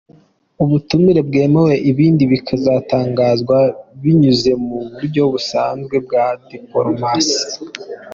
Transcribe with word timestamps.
Ubutumire 0.63 1.21
bwemewe, 1.27 1.73
ibindi 1.89 2.23
bikazatangazwa 2.31 3.57
binyuze 4.01 4.51
mu 4.65 4.77
buryo 4.93 5.23
busanzwe 5.33 5.95
bwa 6.05 6.25
dipolomasi. 6.49 7.41